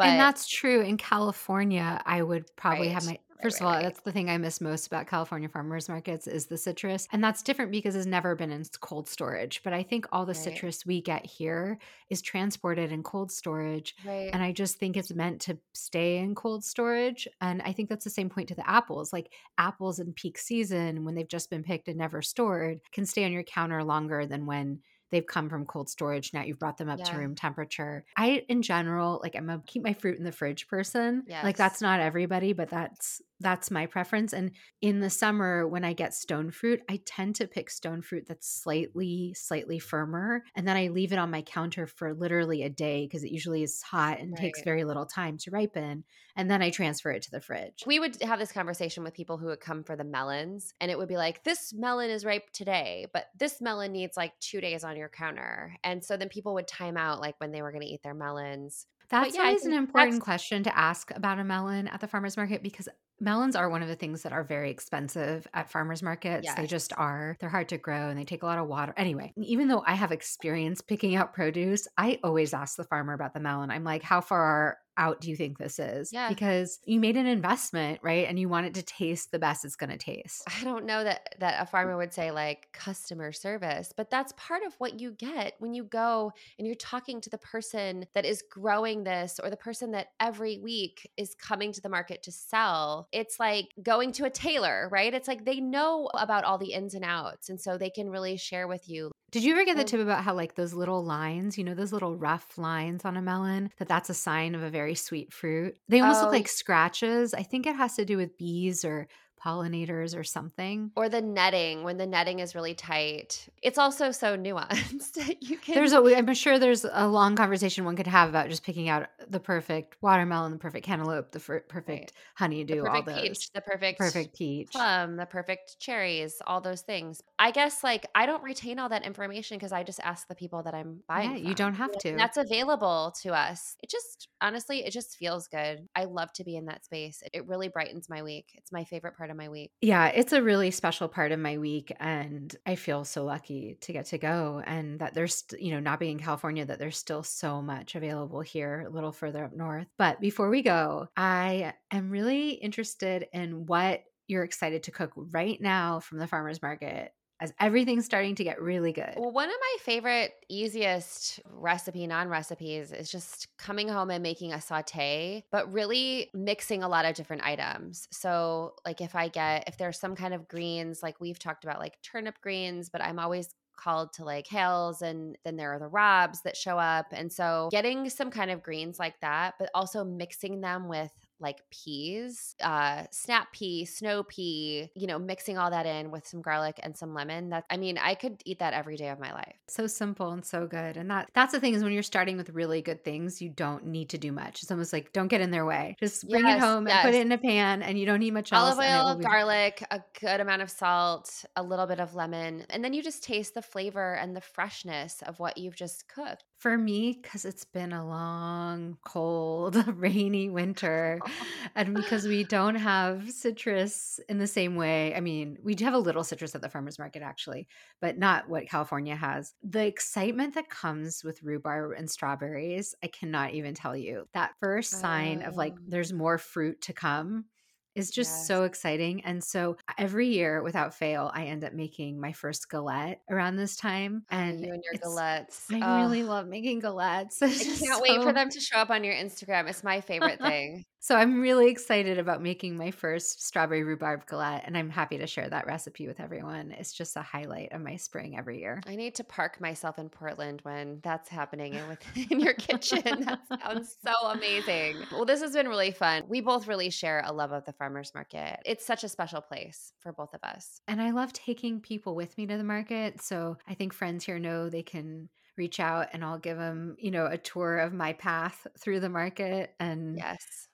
[0.00, 2.00] But and that's true in California.
[2.06, 2.94] I would probably right.
[2.94, 6.26] have my first of all, that's the thing I miss most about California farmers markets
[6.26, 7.08] is the citrus.
[7.12, 9.62] And that's different because it's never been in cold storage.
[9.62, 11.78] But I think all the citrus we get here
[12.08, 13.94] is transported in cold storage.
[14.06, 17.26] And I just think it's meant to stay in cold storage.
[17.40, 19.12] And I think that's the same point to the apples.
[19.12, 23.24] Like apples in peak season, when they've just been picked and never stored, can stay
[23.24, 24.80] on your counter longer than when
[25.10, 26.32] they've come from cold storage.
[26.32, 27.06] Now you've brought them up yeah.
[27.06, 28.04] to room temperature.
[28.16, 31.24] I, in general, like I'm a keep my fruit in the fridge person.
[31.26, 31.44] Yes.
[31.44, 34.32] Like that's not everybody, but that's that's my preference.
[34.32, 34.52] And
[34.82, 38.46] in the summer, when I get stone fruit, I tend to pick stone fruit that's
[38.46, 40.44] slightly, slightly firmer.
[40.54, 43.62] And then I leave it on my counter for literally a day because it usually
[43.62, 44.40] is hot and right.
[44.40, 46.04] takes very little time to ripen.
[46.36, 47.82] And then I transfer it to the fridge.
[47.86, 50.96] We would have this conversation with people who would come for the melons, and it
[50.96, 54.84] would be like, this melon is ripe today, but this melon needs like two days
[54.84, 55.76] on your counter.
[55.82, 58.14] And so then people would time out like when they were going to eat their
[58.14, 58.86] melons.
[59.10, 62.62] That's yeah, always an important question to ask about a melon at the farmer's market
[62.62, 62.88] because
[63.20, 66.44] melons are one of the things that are very expensive at farmers markets.
[66.44, 66.56] Yes.
[66.56, 67.36] They just are.
[67.40, 68.94] They're hard to grow and they take a lot of water.
[68.96, 73.34] Anyway, even though I have experience picking out produce, I always ask the farmer about
[73.34, 73.70] the melon.
[73.70, 76.12] I'm like, how far out do you think this is?
[76.12, 76.28] Yeah.
[76.28, 78.28] Because you made an investment, right?
[78.28, 80.42] And you want it to taste the best it's going to taste.
[80.46, 84.62] I don't know that that a farmer would say like customer service, but that's part
[84.62, 88.44] of what you get when you go and you're talking to the person that is
[88.50, 93.08] growing this or the person that every week is coming to the market to sell.
[93.12, 95.12] It's like going to a tailor, right?
[95.12, 98.36] It's like they know about all the ins and outs and so they can really
[98.36, 101.56] share with you did you ever get the tip about how like those little lines,
[101.56, 104.70] you know, those little rough lines on a melon, that that's a sign of a
[104.70, 105.76] very sweet fruit?
[105.88, 106.24] They almost oh.
[106.24, 107.32] look like scratches.
[107.32, 109.06] I think it has to do with bees or
[109.44, 110.90] pollinators or something.
[110.96, 113.48] Or the netting when the netting is really tight.
[113.62, 115.36] It's also so nuanced.
[115.40, 118.62] you can There's a I'm sure there's a long conversation one could have about just
[118.62, 122.12] picking out the perfect watermelon, the perfect cantaloupe, the perfect right.
[122.34, 123.20] honeydew, all those.
[123.20, 124.70] Peach, the perfect perfect peach.
[124.72, 127.22] Plum, the perfect cherries, all those things.
[127.38, 130.62] I guess like I don't retain all that information because I just ask the people
[130.64, 131.30] that I'm buying.
[131.30, 131.46] Yeah, from.
[131.46, 132.16] you don't have to.
[132.16, 133.76] that's available to us.
[133.82, 135.88] It just honestly, it just feels good.
[135.94, 137.22] I love to be in that space.
[137.32, 138.46] It really brightens my week.
[138.54, 139.70] It's my favorite part of my week.
[139.80, 141.92] Yeah, it's a really special part of my week.
[141.98, 146.00] And I feel so lucky to get to go and that there's, you know, not
[146.00, 149.86] being in California, that there's still so much available here a little further up north.
[149.98, 155.60] But before we go, I am really interested in what you're excited to cook right
[155.60, 159.14] now from the farmer's market as everything's starting to get really good.
[159.16, 164.52] Well, one of my favorite, easiest recipe, non recipes is just coming home and making
[164.52, 168.06] a saute, but really mixing a lot of different items.
[168.10, 171.78] So, like if I get, if there's some kind of greens, like we've talked about,
[171.78, 173.48] like turnip greens, but I'm always
[173.80, 177.06] called to like kales and then there are the rabes that show up.
[177.12, 181.10] And so getting some kind of greens like that, but also mixing them with
[181.40, 186.42] like peas, uh, snap pea, snow pea, you know, mixing all that in with some
[186.42, 187.50] garlic and some lemon.
[187.50, 189.56] That I mean, I could eat that every day of my life.
[189.68, 190.96] So simple and so good.
[190.96, 193.86] And that that's the thing is when you're starting with really good things, you don't
[193.86, 194.62] need to do much.
[194.62, 195.96] It's almost like don't get in their way.
[196.00, 196.96] Just bring Yes, it home yes.
[196.96, 198.74] and put it in a pan and you don't need much else.
[198.76, 198.78] Olive
[199.08, 202.92] oil, be- garlic, a good amount of salt, a little bit of lemon, and then
[202.92, 206.44] you just taste the flavor and the freshness of what you've just cooked.
[206.60, 211.22] For me, because it's been a long, cold, rainy winter,
[211.74, 215.14] and because we don't have citrus in the same way.
[215.14, 217.66] I mean, we do have a little citrus at the farmer's market, actually,
[218.02, 219.54] but not what California has.
[219.62, 224.28] The excitement that comes with rhubarb and strawberries, I cannot even tell you.
[224.34, 225.82] That first sign of like Oh.
[225.86, 227.46] there's more fruit to come
[227.94, 229.24] is just so exciting.
[229.24, 233.56] And so uh, every year, without fail, I end up making my first galette around
[233.56, 234.24] this time.
[234.30, 235.64] Oh, and you and your galettes.
[235.72, 236.06] I Ugh.
[236.06, 237.38] really love making galettes.
[237.42, 239.68] I can't wait for them to show up on your Instagram.
[239.68, 240.84] It's my favorite thing.
[241.02, 245.26] So I'm really excited about making my first strawberry rhubarb galette, and I'm happy to
[245.26, 246.72] share that recipe with everyone.
[246.72, 248.82] It's just a highlight of my spring every year.
[248.86, 253.00] I need to park myself in Portland when that's happening in, with, in your kitchen.
[253.02, 254.96] That sounds so amazing.
[255.10, 256.24] Well, this has been really fun.
[256.28, 258.60] We both really share a love of the farmers market.
[258.66, 260.82] It's such a special place for both of us.
[260.86, 263.22] And I love taking people with me to the market.
[263.22, 267.10] So I think friends here know they can reach out and I'll give them, you
[267.10, 269.74] know, a tour of my path through the market.
[269.80, 270.68] And, Yes.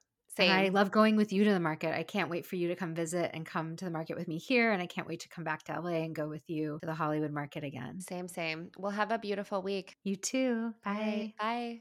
[0.44, 1.94] And I love going with you to the market.
[1.94, 4.38] I can't wait for you to come visit and come to the market with me
[4.38, 4.72] here.
[4.72, 6.94] And I can't wait to come back to LA and go with you to the
[6.94, 8.00] Hollywood market again.
[8.00, 8.70] same, same.
[8.78, 9.96] We'll have a beautiful week.
[10.04, 10.74] You too.
[10.84, 11.34] Bye.
[11.38, 11.80] Bye.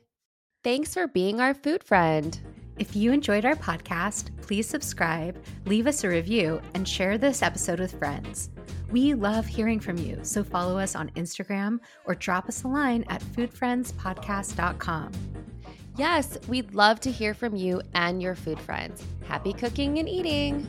[0.64, 2.40] Thanks for being our food friend.
[2.78, 7.80] If you enjoyed our podcast, please subscribe, leave us a review, and share this episode
[7.80, 8.50] with friends.
[8.90, 13.06] We love hearing from you, so follow us on Instagram or drop us a line
[13.10, 15.12] at foodfriendspodcast.com.
[15.98, 19.04] Yes, we'd love to hear from you and your food friends.
[19.28, 20.68] Happy cooking and eating.